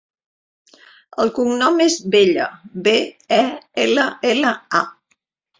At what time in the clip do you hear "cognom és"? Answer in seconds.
1.35-1.97